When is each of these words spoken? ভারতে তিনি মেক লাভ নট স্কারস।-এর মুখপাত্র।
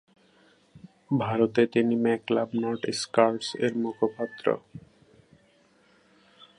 ভারতে 1.19 1.61
তিনি 1.73 1.93
মেক 2.05 2.21
লাভ 2.35 2.49
নট 2.55 2.81
স্কারস।-এর 3.01 3.73
মুখপাত্র। 3.77 4.45